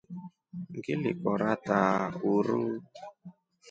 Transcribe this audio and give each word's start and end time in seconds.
Ngili 0.77 1.11
kora 1.21 1.51
taa 1.65 2.01
uruu. 2.33 2.75